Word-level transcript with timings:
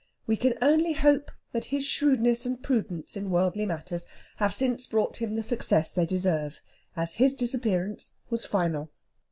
We 0.25 0.35
can 0.35 0.55
only 0.63 0.93
hope 0.93 1.29
that 1.51 1.65
his 1.65 1.85
shrewdness 1.85 2.43
and 2.43 2.63
prudence 2.63 3.15
in 3.15 3.29
worldly 3.29 3.67
matters 3.67 4.07
have 4.37 4.51
since 4.51 4.87
brought 4.87 5.17
him 5.17 5.35
the 5.35 5.43
success 5.43 5.91
they 5.91 6.07
deserve, 6.07 6.59
as 6.95 7.13
his 7.17 7.35
disappearance 7.35 8.13
was 8.27 8.43
final. 8.43 8.89